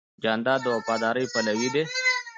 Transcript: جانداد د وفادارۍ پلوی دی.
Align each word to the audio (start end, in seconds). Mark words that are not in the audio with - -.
جانداد 0.23 0.59
د 0.63 0.67
وفادارۍ 0.75 1.25
پلوی 1.33 1.69
دی. 1.73 1.83